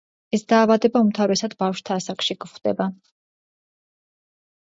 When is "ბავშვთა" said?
1.59-1.97